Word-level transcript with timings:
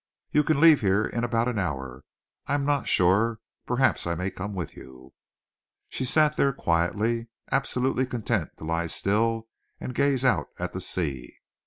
You 0.31 0.43
can 0.43 0.59
leave 0.59 0.81
here 0.81 1.03
in 1.03 1.23
about 1.23 1.47
an 1.47 1.59
hour. 1.59 2.03
I 2.47 2.55
am 2.55 2.65
not 2.65 2.87
sure 2.87 3.39
perhaps 3.67 4.07
I 4.07 4.15
may 4.15 4.31
come 4.31 4.55
with 4.55 4.75
you." 4.75 5.13
She 5.89 6.05
sat 6.05 6.37
there 6.37 6.51
quietly, 6.53 7.27
absolutely 7.51 8.07
content 8.07 8.49
to 8.57 8.63
lie 8.63 8.87
still 8.87 9.47
and 9.79 9.93
gaze 9.93 10.25
out 10.25 10.47
at 10.57 10.73
the 10.73 10.81
sea. 10.81 11.35